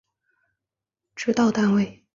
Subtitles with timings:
[1.15, 2.03] 指导单位